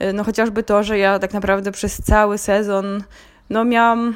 Y, 0.01 0.13
no 0.13 0.23
chociażby 0.23 0.63
to, 0.63 0.83
że 0.83 0.97
ja 0.97 1.19
tak 1.19 1.33
naprawdę 1.33 1.71
przez 1.71 2.01
cały 2.01 2.37
sezon 2.37 3.03
no 3.49 3.65
miałam 3.65 4.15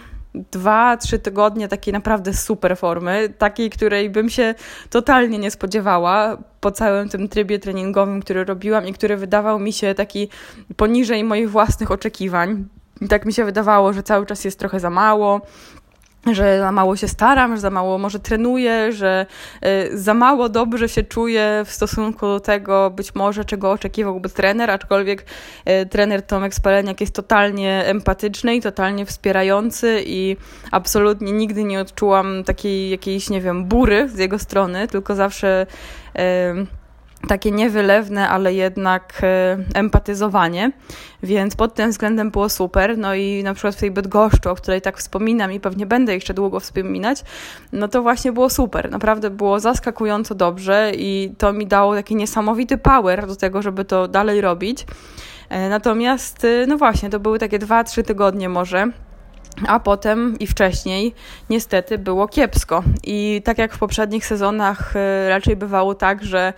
dwa, 0.51 0.97
trzy 0.97 1.19
tygodnie 1.19 1.67
takiej 1.67 1.93
naprawdę 1.93 2.33
super 2.33 2.77
formy, 2.77 3.33
takiej, 3.37 3.69
której 3.69 4.09
bym 4.09 4.29
się 4.29 4.55
totalnie 4.89 5.37
nie 5.37 5.51
spodziewała 5.51 6.37
po 6.61 6.71
całym 6.71 7.09
tym 7.09 7.27
trybie 7.27 7.59
treningowym, 7.59 8.21
który 8.21 8.45
robiłam 8.45 8.87
i 8.87 8.93
który 8.93 9.17
wydawał 9.17 9.59
mi 9.59 9.73
się 9.73 9.93
taki 9.93 10.29
poniżej 10.75 11.23
moich 11.23 11.51
własnych 11.51 11.91
oczekiwań. 11.91 12.65
Tak 13.09 13.25
mi 13.25 13.33
się 13.33 13.45
wydawało, 13.45 13.93
że 13.93 14.03
cały 14.03 14.25
czas 14.25 14.45
jest 14.45 14.59
trochę 14.59 14.79
za 14.79 14.89
mało, 14.89 15.41
że 16.33 16.59
za 16.59 16.71
mało 16.71 16.95
się 16.95 17.07
staram, 17.07 17.55
że 17.55 17.61
za 17.61 17.69
mało 17.69 17.97
może 17.97 18.19
trenuję, 18.19 18.91
że 18.91 19.25
y, 19.65 19.97
za 19.97 20.13
mało 20.13 20.49
dobrze 20.49 20.89
się 20.89 21.03
czuję 21.03 21.63
w 21.65 21.71
stosunku 21.71 22.25
do 22.25 22.39
tego 22.39 22.89
być 22.89 23.15
może 23.15 23.45
czego 23.45 23.71
oczekiwałby 23.71 24.29
trener, 24.29 24.71
aczkolwiek 24.71 25.25
y, 25.69 25.85
trener 25.85 26.21
Tomek 26.21 26.55
Spaleniak 26.55 27.01
jest 27.01 27.15
totalnie 27.15 27.83
empatyczny 27.85 28.55
i 28.55 28.61
totalnie 28.61 29.05
wspierający 29.05 30.03
i 30.05 30.37
absolutnie 30.71 31.31
nigdy 31.31 31.63
nie 31.63 31.79
odczułam 31.79 32.43
takiej 32.43 32.89
jakiejś, 32.89 33.29
nie 33.29 33.41
wiem, 33.41 33.65
bury 33.65 34.09
z 34.09 34.17
jego 34.17 34.39
strony, 34.39 34.87
tylko 34.87 35.15
zawsze 35.15 35.65
y, 36.15 36.67
takie 37.27 37.51
niewylewne, 37.51 38.29
ale 38.29 38.53
jednak 38.53 39.13
e, 39.23 39.57
empatyzowanie, 39.73 40.71
więc 41.23 41.55
pod 41.55 41.73
tym 41.73 41.91
względem 41.91 42.31
było 42.31 42.49
super. 42.49 42.97
No 42.97 43.15
i 43.15 43.43
na 43.43 43.53
przykład 43.53 43.75
w 43.75 43.79
tej 43.79 43.91
Bydgoszczu, 43.91 44.49
o 44.49 44.55
której 44.55 44.81
tak 44.81 44.97
wspominam 44.97 45.51
i 45.51 45.59
pewnie 45.59 45.85
będę 45.85 46.13
jeszcze 46.13 46.33
długo 46.33 46.59
wspominać, 46.59 47.23
no 47.71 47.87
to 47.87 48.01
właśnie 48.01 48.31
było 48.31 48.49
super. 48.49 48.91
Naprawdę 48.91 49.29
było 49.29 49.59
zaskakująco 49.59 50.35
dobrze 50.35 50.91
i 50.95 51.33
to 51.37 51.53
mi 51.53 51.67
dało 51.67 51.95
taki 51.95 52.15
niesamowity 52.15 52.77
power 52.77 53.27
do 53.27 53.35
tego, 53.35 53.61
żeby 53.61 53.85
to 53.85 54.07
dalej 54.07 54.41
robić. 54.41 54.85
E, 55.49 55.69
natomiast, 55.69 56.45
e, 56.45 56.67
no 56.67 56.77
właśnie, 56.77 57.09
to 57.09 57.19
były 57.19 57.39
takie 57.39 57.59
dwa, 57.59 57.83
trzy 57.83 58.03
tygodnie 58.03 58.49
może, 58.49 58.91
a 59.67 59.79
potem 59.79 60.39
i 60.39 60.47
wcześniej 60.47 61.13
niestety 61.49 61.97
było 61.97 62.27
kiepsko. 62.27 62.83
I 63.03 63.41
tak 63.45 63.57
jak 63.57 63.73
w 63.73 63.77
poprzednich 63.77 64.25
sezonach 64.25 64.93
raczej 65.29 65.55
bywało 65.55 65.95
tak, 65.95 66.23
że 66.23 66.53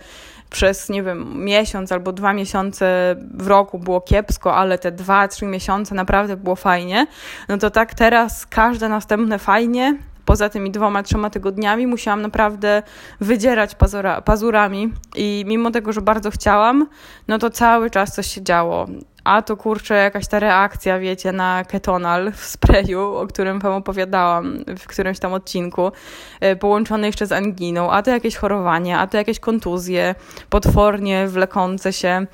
przez, 0.50 0.88
nie 0.88 1.02
wiem, 1.02 1.44
miesiąc 1.44 1.92
albo 1.92 2.12
dwa 2.12 2.32
miesiące 2.32 3.16
w 3.34 3.46
roku 3.46 3.78
było 3.78 4.00
kiepsko, 4.00 4.56
ale 4.56 4.78
te 4.78 4.92
dwa, 4.92 5.28
trzy 5.28 5.46
miesiące 5.46 5.94
naprawdę 5.94 6.36
było 6.36 6.56
fajnie, 6.56 7.06
no 7.48 7.58
to 7.58 7.70
tak 7.70 7.94
teraz 7.94 8.46
każde 8.46 8.88
następne 8.88 9.38
fajnie, 9.38 9.98
poza 10.24 10.48
tymi 10.48 10.70
dwoma, 10.70 11.02
trzema 11.02 11.30
tygodniami 11.30 11.86
musiałam 11.86 12.22
naprawdę 12.22 12.82
wydzierać 13.20 13.74
pazura, 13.74 14.20
pazurami 14.20 14.92
i 15.16 15.44
mimo 15.46 15.70
tego, 15.70 15.92
że 15.92 16.00
bardzo 16.00 16.30
chciałam, 16.30 16.86
no 17.28 17.38
to 17.38 17.50
cały 17.50 17.90
czas 17.90 18.14
coś 18.14 18.26
się 18.26 18.42
działo 18.42 18.86
a 19.24 19.42
to 19.42 19.56
kurczę 19.56 19.94
jakaś 19.94 20.26
ta 20.26 20.38
reakcja, 20.38 20.98
wiecie, 20.98 21.32
na 21.32 21.64
ketonal 21.64 22.32
w 22.32 22.44
sprayu, 22.44 23.14
o 23.14 23.26
którym 23.26 23.58
wam 23.60 23.72
opowiadałam 23.72 24.64
w 24.78 24.86
którymś 24.86 25.18
tam 25.18 25.32
odcinku, 25.32 25.92
e, 26.40 26.56
połączone 26.56 27.06
jeszcze 27.06 27.26
z 27.26 27.32
anginą, 27.32 27.90
a 27.90 28.02
to 28.02 28.10
jakieś 28.10 28.36
chorowanie, 28.36 28.98
a 28.98 29.06
to 29.06 29.16
jakieś 29.16 29.40
kontuzje, 29.40 30.14
potwornie 30.50 31.28
wlekące 31.28 31.92
się. 31.92 32.26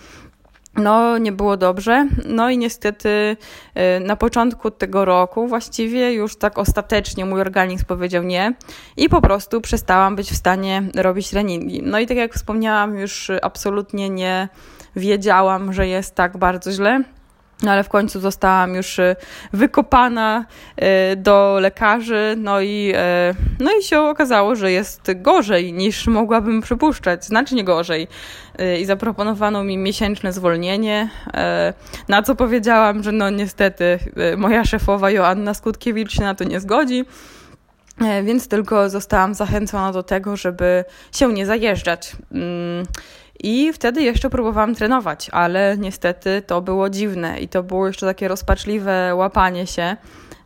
No, 0.76 1.18
nie 1.18 1.32
było 1.32 1.56
dobrze. 1.56 2.08
No 2.26 2.50
i 2.50 2.58
niestety 2.58 3.36
e, 3.74 4.00
na 4.00 4.16
początku 4.16 4.70
tego 4.70 5.04
roku, 5.04 5.48
właściwie 5.48 6.12
już 6.12 6.36
tak 6.36 6.58
ostatecznie 6.58 7.24
mój 7.24 7.40
organizm 7.40 7.84
powiedział 7.84 8.22
nie 8.22 8.54
i 8.96 9.08
po 9.08 9.20
prostu 9.20 9.60
przestałam 9.60 10.16
być 10.16 10.30
w 10.30 10.36
stanie 10.36 10.82
robić 10.96 11.30
treningi. 11.30 11.82
No 11.82 11.98
i 11.98 12.06
tak 12.06 12.16
jak 12.16 12.34
wspomniałam, 12.34 12.98
już 12.98 13.30
absolutnie 13.42 14.10
nie 14.10 14.48
wiedziałam, 14.96 15.72
że 15.72 15.88
jest 15.88 16.14
tak 16.14 16.36
bardzo 16.36 16.72
źle. 16.72 17.02
No 17.62 17.70
ale 17.70 17.84
w 17.84 17.88
końcu 17.88 18.20
zostałam 18.20 18.74
już 18.74 18.98
y, 18.98 19.16
wykopana 19.52 20.46
y, 21.12 21.16
do 21.16 21.58
lekarzy, 21.60 22.34
no 22.38 22.60
i, 22.60 22.92
y, 23.30 23.64
no 23.64 23.70
i 23.80 23.82
się 23.82 24.00
okazało, 24.00 24.56
że 24.56 24.72
jest 24.72 25.02
gorzej 25.14 25.72
niż 25.72 26.06
mogłabym 26.06 26.60
przypuszczać, 26.60 27.24
znacznie 27.24 27.64
gorzej. 27.64 28.08
I 28.80 28.84
zaproponowano 28.84 29.64
mi 29.64 29.78
miesięczne 29.78 30.32
zwolnienie, 30.32 31.10
na 32.08 32.22
co 32.22 32.36
powiedziałam, 32.36 33.02
że 33.02 33.12
no 33.12 33.30
niestety 33.30 33.98
moja 34.36 34.64
szefowa 34.64 35.10
Joanna 35.10 35.54
Skutkiewicz 35.54 36.12
się 36.12 36.22
na 36.22 36.34
to 36.34 36.44
nie 36.44 36.60
zgodzi. 36.60 37.04
Więc 38.24 38.48
tylko 38.48 38.90
zostałam 38.90 39.34
zachęcona 39.34 39.92
do 39.92 40.02
tego, 40.02 40.36
żeby 40.36 40.84
się 41.12 41.32
nie 41.32 41.46
zajeżdżać. 41.46 42.16
I 43.42 43.72
wtedy 43.72 44.02
jeszcze 44.02 44.30
próbowałam 44.30 44.74
trenować, 44.74 45.28
ale 45.32 45.76
niestety 45.78 46.42
to 46.46 46.60
było 46.62 46.90
dziwne 46.90 47.40
i 47.40 47.48
to 47.48 47.62
było 47.62 47.86
jeszcze 47.86 48.06
takie 48.06 48.28
rozpaczliwe 48.28 49.14
łapanie 49.14 49.66
się 49.66 49.96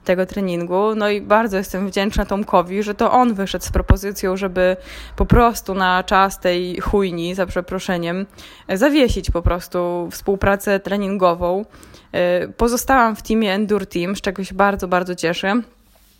tego 0.04 0.26
treningu. 0.26 0.94
No 0.94 1.10
i 1.10 1.20
bardzo 1.20 1.56
jestem 1.56 1.88
wdzięczna 1.88 2.26
Tomkowi, 2.26 2.82
że 2.82 2.94
to 2.94 3.12
on 3.12 3.34
wyszedł 3.34 3.64
z 3.64 3.70
propozycją, 3.70 4.36
żeby 4.36 4.76
po 5.16 5.26
prostu 5.26 5.74
na 5.74 6.04
czas 6.04 6.40
tej 6.40 6.80
chujni, 6.80 7.34
za 7.34 7.46
przeproszeniem, 7.46 8.26
zawiesić 8.68 9.30
po 9.30 9.42
prostu 9.42 10.08
współpracę 10.10 10.80
treningową. 10.80 11.64
Y, 12.44 12.52
pozostałam 12.52 13.16
w 13.16 13.22
teamie 13.22 13.54
Endure 13.54 13.86
Team, 13.86 14.16
z 14.16 14.20
czego 14.20 14.44
się 14.44 14.54
bardzo, 14.54 14.88
bardzo 14.88 15.14
cieszę. 15.14 15.62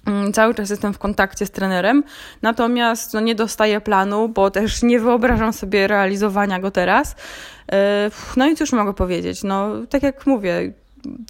Mm, 0.07 0.33
cały 0.33 0.55
czas 0.55 0.71
jestem 0.71 0.93
w 0.93 0.99
kontakcie 0.99 1.47
z 1.47 1.51
trenerem, 1.51 2.05
natomiast 2.43 3.15
no, 3.15 3.21
nie 3.21 3.35
dostaję 3.35 3.81
planu, 3.81 4.29
bo 4.29 4.51
też 4.51 4.83
nie 4.83 5.01
wyobrażam 5.01 5.53
sobie 5.53 5.87
realizowania 5.87 6.61
go 6.61 6.71
teraz. 6.71 7.17
E, 7.73 8.11
no 8.37 8.49
i 8.49 8.57
cóż 8.57 8.73
mogę 8.73 8.95
powiedzieć? 8.95 9.43
No, 9.43 9.71
tak 9.91 10.03
jak 10.03 10.27
mówię, 10.27 10.73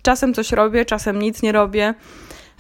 czasem 0.02 0.34
coś 0.34 0.52
robię, 0.52 0.84
czasem 0.84 1.18
nic 1.18 1.42
nie 1.42 1.52
robię. 1.52 1.94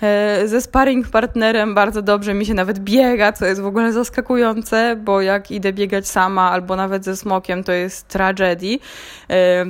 E, 0.02 0.48
ze 0.48 0.60
sparring 0.60 1.08
partnerem 1.08 1.74
bardzo 1.74 2.02
dobrze 2.02 2.34
mi 2.34 2.46
się 2.46 2.54
nawet 2.54 2.78
biega, 2.78 3.32
co 3.32 3.46
jest 3.46 3.60
w 3.60 3.66
ogóle 3.66 3.92
zaskakujące, 3.92 4.96
bo 4.96 5.20
jak 5.20 5.50
idę 5.50 5.72
biegać 5.72 6.08
sama 6.08 6.50
albo 6.50 6.76
nawet 6.76 7.04
ze 7.04 7.16
smokiem, 7.16 7.64
to 7.64 7.72
jest 7.72 8.08
tragedii 8.08 8.80
e, 9.30 9.66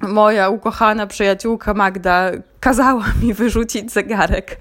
moja 0.00 0.48
ukochana 0.48 1.06
przyjaciółka 1.06 1.74
Magda 1.74 2.30
kazała 2.60 3.04
mi 3.22 3.34
wyrzucić 3.34 3.92
zegarek 3.92 4.56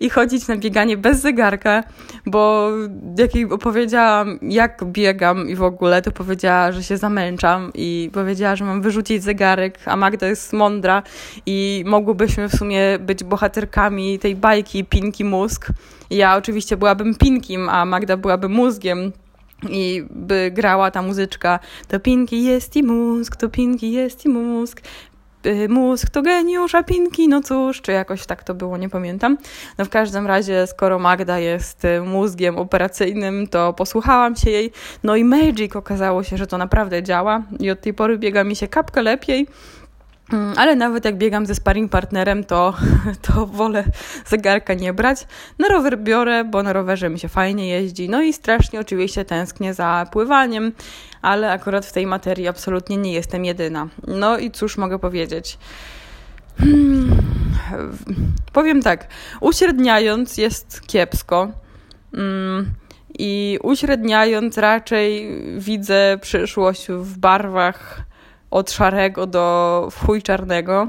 i 0.00 0.10
chodzić 0.10 0.48
na 0.48 0.56
bieganie 0.56 0.96
bez 0.96 1.20
zegarka, 1.20 1.84
bo 2.26 2.70
jak 3.18 3.34
jej 3.34 3.44
opowiedziałam, 3.50 4.38
jak 4.42 4.84
biegam 4.84 5.48
i 5.48 5.54
w 5.54 5.62
ogóle, 5.62 6.02
to 6.02 6.12
powiedziała, 6.12 6.72
że 6.72 6.82
się 6.82 6.96
zamęczam 6.96 7.70
i 7.74 8.10
powiedziała, 8.12 8.56
że 8.56 8.64
mam 8.64 8.82
wyrzucić 8.82 9.22
zegarek, 9.22 9.78
a 9.86 9.96
Magda 9.96 10.26
jest 10.26 10.52
mądra 10.52 11.02
i 11.46 11.84
mogłybyśmy 11.86 12.48
w 12.48 12.56
sumie 12.56 12.98
być 12.98 13.24
bohaterkami 13.24 14.18
tej 14.18 14.36
bajki 14.36 14.84
Pinki 14.84 15.24
Mózg. 15.24 15.66
Ja 16.10 16.36
oczywiście 16.36 16.76
byłabym 16.76 17.14
Pinkim, 17.14 17.68
a 17.68 17.84
Magda 17.84 18.16
byłaby 18.16 18.48
mózgiem 18.48 19.12
i 19.70 20.04
by 20.10 20.50
grała 20.54 20.90
ta 20.90 21.02
muzyczka 21.02 21.60
to 21.88 22.00
Pinki 22.00 22.44
jest 22.44 22.76
i 22.76 22.82
mózg, 22.82 23.36
to 23.36 23.48
Pinki 23.48 23.92
jest 23.92 24.24
i 24.24 24.28
mózg 24.28 24.80
mózg 25.68 26.10
to 26.10 26.22
geniusz, 26.22 26.74
a 26.74 26.82
Pinki, 26.82 27.28
no 27.28 27.42
cóż, 27.42 27.80
czy 27.80 27.92
jakoś 27.92 28.26
tak 28.26 28.44
to 28.44 28.54
było, 28.54 28.76
nie 28.76 28.88
pamiętam. 28.88 29.38
No 29.78 29.84
w 29.84 29.88
każdym 29.88 30.26
razie, 30.26 30.66
skoro 30.66 30.98
Magda 30.98 31.38
jest 31.38 31.84
y, 31.84 32.00
mózgiem 32.00 32.58
operacyjnym, 32.58 33.46
to 33.46 33.72
posłuchałam 33.72 34.36
się 34.36 34.50
jej, 34.50 34.72
no 35.02 35.16
i 35.16 35.24
Magic 35.24 35.76
okazało 35.76 36.22
się, 36.22 36.36
że 36.36 36.46
to 36.46 36.58
naprawdę 36.58 37.02
działa 37.02 37.42
i 37.60 37.70
od 37.70 37.80
tej 37.80 37.94
pory 37.94 38.18
biega 38.18 38.44
mi 38.44 38.56
się 38.56 38.68
kapkę 38.68 39.02
lepiej. 39.02 39.46
Mm, 40.32 40.54
ale 40.56 40.76
nawet 40.76 41.04
jak 41.04 41.16
biegam 41.16 41.46
ze 41.46 41.54
sparring 41.54 41.90
partnerem, 41.90 42.44
to, 42.44 42.74
to 43.26 43.46
wolę 43.46 43.84
zegarka 44.26 44.74
nie 44.74 44.92
brać. 44.92 45.26
Na 45.58 45.68
rower 45.68 45.98
biorę, 45.98 46.44
bo 46.44 46.62
na 46.62 46.72
rowerze 46.72 47.10
mi 47.10 47.18
się 47.18 47.28
fajnie 47.28 47.68
jeździ. 47.68 48.08
No 48.08 48.22
i 48.22 48.32
strasznie 48.32 48.80
oczywiście 48.80 49.24
tęsknię 49.24 49.74
za 49.74 50.06
pływaniem, 50.12 50.72
ale 51.22 51.52
akurat 51.52 51.86
w 51.86 51.92
tej 51.92 52.06
materii 52.06 52.48
absolutnie 52.48 52.96
nie 52.96 53.12
jestem 53.12 53.44
jedyna. 53.44 53.88
No 54.06 54.38
i 54.38 54.50
cóż 54.50 54.76
mogę 54.76 54.98
powiedzieć? 54.98 55.58
Hmm, 56.58 57.16
powiem 58.52 58.82
tak, 58.82 59.06
uśredniając 59.40 60.38
jest 60.38 60.86
kiepsko. 60.86 61.48
Hmm, 62.14 62.70
I 63.18 63.58
uśredniając 63.62 64.58
raczej 64.58 65.40
widzę 65.58 66.18
przyszłość 66.20 66.88
w 66.88 67.18
barwach 67.18 68.07
od 68.50 68.70
szarego 68.70 69.26
do 69.26 69.88
chuj 70.00 70.22
czarnego. 70.22 70.88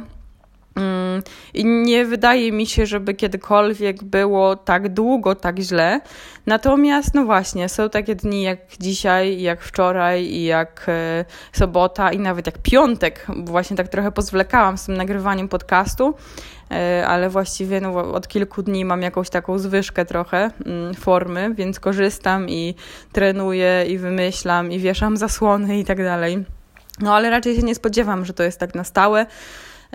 Mm, 0.75 1.23
I 1.53 1.65
nie 1.65 2.05
wydaje 2.05 2.51
mi 2.51 2.67
się, 2.67 2.85
żeby 2.85 3.13
kiedykolwiek 3.13 4.03
było 4.03 4.55
tak 4.55 4.93
długo, 4.93 5.35
tak 5.35 5.59
źle. 5.59 6.01
Natomiast, 6.45 7.15
no 7.15 7.25
właśnie, 7.25 7.69
są 7.69 7.89
takie 7.89 8.15
dni 8.15 8.41
jak 8.43 8.59
dzisiaj, 8.79 9.41
jak 9.41 9.61
wczoraj, 9.61 10.23
i 10.23 10.43
jak 10.43 10.85
e, 10.87 11.25
sobota, 11.51 12.11
i 12.11 12.19
nawet 12.19 12.45
jak 12.45 12.57
piątek, 12.57 13.27
właśnie 13.45 13.77
tak 13.77 13.87
trochę 13.87 14.11
pozwlekałam 14.11 14.77
z 14.77 14.85
tym 14.85 14.97
nagrywaniem 14.97 15.47
podcastu, 15.47 16.13
e, 16.71 17.07
ale 17.07 17.29
właściwie 17.29 17.81
no, 17.81 18.13
od 18.13 18.27
kilku 18.27 18.63
dni 18.63 18.85
mam 18.85 19.01
jakąś 19.01 19.29
taką 19.29 19.57
zwyżkę 19.57 20.05
trochę 20.05 20.51
mm, 20.65 20.93
formy, 20.93 21.53
więc 21.55 21.79
korzystam 21.79 22.49
i 22.49 22.75
trenuję, 23.11 23.85
i 23.87 23.97
wymyślam, 23.97 24.71
i 24.71 24.79
wieszam 24.79 25.17
zasłony 25.17 25.79
i 25.79 25.85
tak 25.85 25.97
dalej. 25.97 26.58
No 27.01 27.15
ale 27.15 27.29
raczej 27.29 27.55
się 27.55 27.63
nie 27.63 27.75
spodziewam, 27.75 28.25
że 28.25 28.33
to 28.33 28.43
jest 28.43 28.59
tak 28.59 28.75
na 28.75 28.83
stałe. 28.83 29.25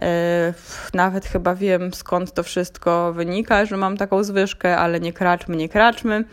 E, 0.02 0.54
nawet 0.94 1.26
chyba 1.26 1.54
wiem 1.54 1.94
skąd 1.94 2.32
to 2.32 2.42
wszystko 2.42 3.12
wynika, 3.12 3.64
że 3.64 3.76
mam 3.76 3.96
taką 3.96 4.25
zwyżkę, 4.25 4.76
ale 4.78 5.00
nie 5.00 5.12
kraczmy, 5.12 5.56
nie 5.56 5.68
kraczmy. 5.68 6.25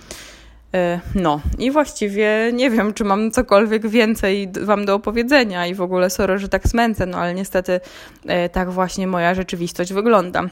E, 0.74 1.00
no 1.16 1.42
i 1.60 1.72
właściwie 1.72 2.51
nie 2.54 2.70
wiem, 2.70 2.94
czy 2.94 3.04
mam 3.04 3.32
cokolwiek 3.32 3.88
więcej 3.88 4.51
Wam 4.62 4.86
do 4.86 4.96
opowiedzenia 4.96 5.68
i 5.68 5.75
w 5.75 5.82
ogóle 5.82 6.10
sorry, 6.10 6.40
że 6.40 6.50
tak 6.50 6.68
smęcę, 6.68 7.06
no 7.06 7.18
ale 7.18 7.34
niestety 7.34 7.80
e, 8.25 8.50
tak 8.50 8.72
właśnie 8.72 9.08
moja 9.08 9.36
rzeczywistość 9.36 9.94
wygląda. 9.94 10.44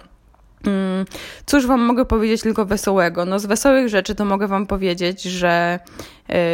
Mm, 0.66 1.06
cóż 1.46 1.68
Wam 1.68 1.82
mogę 1.82 2.06
powiedzieć 2.06 2.42
tylko 2.42 2.66
wesołego? 2.66 3.26
No 3.26 3.40
z 3.40 3.46
wesołych 3.46 3.90
rzeczy 3.90 4.16
to 4.16 4.26
mogę 4.26 4.48
Wam 4.48 4.68
powiedzieć, 4.68 5.22
że 5.22 5.80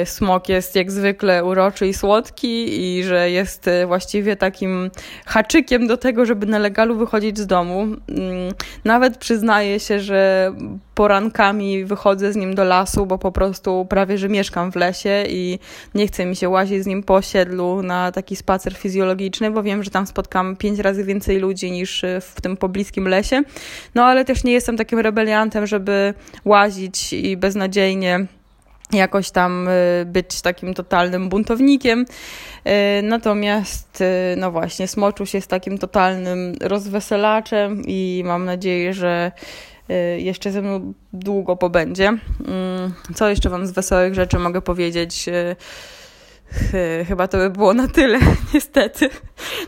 smok 0.05 0.49
jest 0.49 0.75
jak 0.75 0.91
zwykle 0.91 1.45
uroczy 1.45 1.87
i 1.87 1.93
słodki 1.93 2.81
i 2.81 3.03
że 3.03 3.31
jest 3.31 3.67
e, 3.67 3.87
właściwie 3.87 4.35
takim 4.35 4.91
haczykiem 5.25 5.87
do 5.87 5.97
tego, 5.97 6.25
żeby 6.25 6.45
na 6.45 6.59
legalu 6.59 6.95
wychodzić 6.95 7.39
z 7.39 7.47
domu. 7.47 7.81
Mm, 7.81 7.99
nawet 8.85 9.17
przyznaję 9.17 9.79
się, 9.79 9.99
że 9.99 10.51
porankami 10.95 11.85
wychodzę 11.85 12.33
z 12.33 12.35
nim 12.35 12.55
do 12.55 12.63
lasu, 12.63 13.05
bo 13.05 13.17
po 13.17 13.31
prostu 13.31 13.85
prawie, 13.89 14.17
że 14.17 14.29
mieszkam 14.29 14.71
w 14.71 14.75
lesie 14.75 15.23
i 15.29 15.59
nie 15.95 16.07
chce 16.07 16.25
mi 16.25 16.35
się 16.35 16.49
łazić 16.49 16.83
z 16.83 16.87
nim 16.87 17.03
po 17.03 17.13
osiedlu 17.15 17.81
na 17.83 18.11
taki 18.11 18.35
spacer 18.35 18.73
fizjologiczny, 18.73 19.51
bo 19.51 19.63
wiem, 19.63 19.83
że 19.83 19.89
tam 19.91 20.07
spotkam 20.07 20.55
pięć 20.55 20.79
razy 20.79 21.03
więcej 21.03 21.39
ludzi 21.39 21.71
niż 21.71 22.03
e, 22.03 22.21
w 22.21 22.41
tym 22.41 22.57
pobliskim 22.57 23.07
lesie. 23.07 23.43
No 23.95 24.03
ale 24.03 24.25
też 24.25 24.43
nie 24.43 24.53
jestem 24.53 24.77
takim 24.77 24.99
rebeliantem, 24.99 25.67
żeby 25.67 26.13
łazić 26.45 27.13
i 27.13 27.37
beznadziejnie 27.37 28.25
jakoś 28.91 29.31
tam 29.31 29.67
y, 29.67 30.05
być 30.05 30.41
takim 30.41 30.73
totalnym 30.73 31.29
buntownikiem. 31.29 32.05
Y, 32.67 33.01
natomiast, 33.03 34.01
y, 34.01 34.35
no 34.37 34.51
właśnie, 34.51 34.87
Smoczuś 34.87 35.33
jest 35.33 35.47
takim 35.47 35.77
totalnym 35.77 36.55
rozweselaczem 36.61 37.81
i 37.87 38.23
mam 38.25 38.45
nadzieję, 38.45 38.93
że 38.93 39.31
jeszcze 40.17 40.51
ze 40.51 40.61
mną 40.61 40.93
długo 41.13 41.55
pobędzie. 41.55 42.07
Mm, 42.07 42.93
co 43.15 43.29
jeszcze 43.29 43.49
Wam 43.49 43.67
z 43.67 43.71
wesołych 43.71 44.13
rzeczy 44.13 44.39
mogę 44.39 44.61
powiedzieć? 44.61 45.25
Chyba 47.07 47.27
to 47.27 47.37
by 47.37 47.49
było 47.49 47.73
na 47.73 47.87
tyle, 47.87 48.19
niestety. 48.53 49.09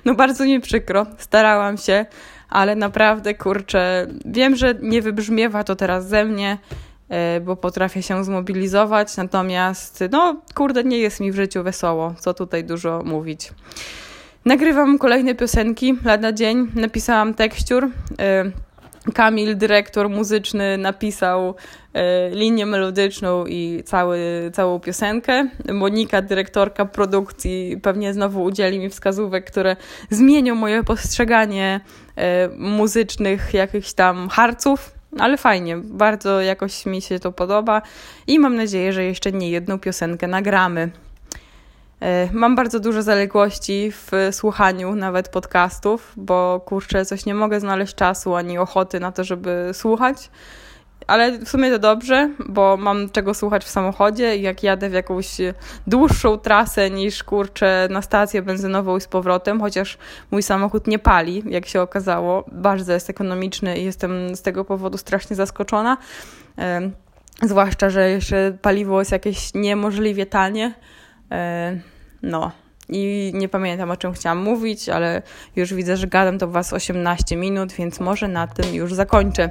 No 0.06 0.16
bardzo 0.16 0.46
mi 0.46 0.60
przykro, 0.60 1.06
starałam 1.18 1.78
się, 1.78 2.06
ale 2.50 2.76
naprawdę 2.76 3.34
kurczę, 3.34 4.08
wiem, 4.26 4.56
że 4.56 4.76
nie 4.82 5.02
wybrzmiewa 5.02 5.64
to 5.64 5.76
teraz 5.76 6.08
ze 6.08 6.26
mnie, 6.26 6.58
bo 7.42 7.56
potrafię 7.56 8.04
się 8.04 8.24
zmobilizować, 8.24 9.18
natomiast 9.18 10.04
no 10.12 10.42
kurde, 10.56 10.84
nie 10.84 10.98
jest 10.98 11.20
mi 11.20 11.32
w 11.32 11.36
życiu 11.36 11.64
wesoło, 11.64 12.14
co 12.20 12.34
tutaj 12.34 12.64
dużo 12.64 13.02
mówić. 13.06 13.52
Nagrywam 14.46 14.98
kolejne 14.98 15.36
piosenki 15.36 15.98
lada 16.06 16.32
dzień, 16.32 16.68
napisałam 16.76 17.34
tekściur. 17.34 17.90
E, 18.20 18.52
Kamil, 19.14 19.58
dyrektor 19.58 20.10
muzyczny, 20.10 20.78
napisał 20.78 21.56
e, 21.94 22.30
linię 22.30 22.66
melodyczną 22.66 23.46
i 23.46 23.84
cały, 23.86 24.20
całą 24.54 24.80
piosenkę. 24.80 25.50
Monika, 25.74 26.22
dyrektorka 26.22 26.86
produkcji, 26.86 27.80
pewnie 27.84 28.14
znowu 28.14 28.44
udzieli 28.44 28.80
mi 28.80 28.90
wskazówek, 28.90 29.46
które 29.46 29.76
zmienią 30.10 30.56
moje 30.56 30.84
postrzeganie 30.84 31.80
muzycznych 32.58 33.54
jakichś 33.54 33.94
tam 33.94 34.30
harców 34.30 34.97
ale 35.20 35.38
fajnie, 35.38 35.78
bardzo 35.78 36.42
jakoś 36.42 36.86
mi 36.86 37.02
się 37.02 37.20
to 37.20 37.32
podoba 37.32 37.82
i 38.28 38.40
mam 38.40 38.56
nadzieję, 38.56 38.94
że 38.94 39.04
jeszcze 39.04 39.32
nie 39.32 39.50
jedną 39.50 39.80
piosenkę 39.80 40.28
nagramy. 40.28 40.92
E, 42.02 42.30
mam 42.34 42.56
bardzo 42.56 42.80
dużo 42.80 43.02
zaległości 43.02 43.92
w 43.92 44.12
słuchaniu 44.32 44.96
nawet 44.96 45.30
podcastów, 45.30 46.14
bo 46.18 46.62
kurczę, 46.66 47.06
coś 47.06 47.26
nie 47.26 47.36
mogę 47.36 47.60
znaleźć 47.60 47.96
czasu 47.96 48.36
ani 48.36 48.58
ochoty 48.58 49.00
na 49.00 49.12
to, 49.12 49.24
żeby 49.24 49.70
słuchać 49.74 50.30
ale 51.08 51.40
w 51.40 51.50
sumie 51.50 51.72
to 51.72 51.80
dobrze, 51.80 52.30
bo 52.50 52.78
mam 52.78 53.10
czego 53.10 53.34
słuchać 53.34 53.64
w 53.64 53.70
samochodzie 53.70 54.38
i 54.38 54.42
jak 54.42 54.64
jadę 54.64 54.90
w 54.90 54.94
jakąś 54.94 55.38
dłuższą 55.88 56.38
trasę 56.38 56.90
niż 56.90 57.24
kurczę 57.24 57.88
na 57.92 58.02
stację 58.02 58.42
benzynową 58.42 58.98
i 58.98 59.02
z 59.02 59.08
powrotem, 59.08 59.62
chociaż 59.62 59.98
mój 60.32 60.44
samochód 60.44 60.88
nie 60.88 61.00
pali, 61.00 61.44
jak 61.50 61.66
się 61.66 61.82
okazało, 61.82 62.46
bardzo 62.52 62.94
jest 62.94 63.10
ekonomiczny 63.10 63.78
i 63.78 63.86
jestem 63.86 64.36
z 64.36 64.42
tego 64.42 64.66
powodu 64.66 64.98
strasznie 64.98 65.36
zaskoczona. 65.36 65.98
Zwłaszcza, 67.42 67.90
że 67.90 68.10
jeszcze 68.10 68.58
paliwo 68.62 69.00
jest 69.00 69.12
jakieś 69.12 69.54
niemożliwie 69.54 70.26
tanie. 70.26 70.74
No, 72.22 72.52
i 72.90 73.32
nie 73.36 73.50
pamiętam 73.50 73.92
o 73.92 73.98
czym 73.98 74.14
chciałam 74.14 74.38
mówić, 74.38 74.90
ale 74.90 75.22
już 75.56 75.74
widzę, 75.74 75.98
że 75.98 76.08
gadam 76.08 76.38
do 76.38 76.48
Was 76.48 76.74
18 76.74 77.36
minut, 77.38 77.74
więc 77.74 78.00
może 78.00 78.28
na 78.28 78.48
tym 78.48 78.76
już 78.76 78.94
zakończę. 78.94 79.50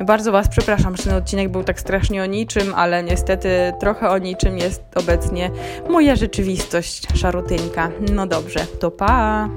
Bardzo 0.00 0.32
Was 0.32 0.48
przepraszam, 0.48 0.96
że 0.96 1.02
ten 1.02 1.14
odcinek 1.14 1.48
był 1.48 1.64
tak 1.64 1.80
strasznie 1.80 2.22
o 2.22 2.26
niczym, 2.26 2.74
ale 2.74 3.02
niestety 3.02 3.48
trochę 3.80 4.10
o 4.10 4.18
niczym 4.18 4.58
jest 4.58 4.82
obecnie 4.94 5.50
moja 5.88 6.16
rzeczywistość 6.16 7.06
szarutynka. 7.14 7.90
No 8.12 8.26
dobrze, 8.26 8.66
to 8.80 8.90
pa! 8.90 9.48